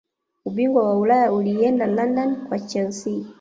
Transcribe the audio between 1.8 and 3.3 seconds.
london kwa chelsea